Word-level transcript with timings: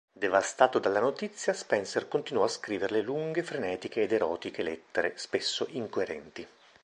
Devastato 0.11 0.79
dalla 0.79 0.99
notizia 0.99 1.53
Spencer 1.53 2.07
continuò 2.07 2.45
a 2.45 2.47
scriverle 2.47 3.01
lunghe, 3.01 3.43
frenetiche 3.43 4.01
ed 4.01 4.11
erotiche 4.11 4.63
lettere, 4.63 5.13
spesso 5.15 5.67
incoerenti. 5.69 6.47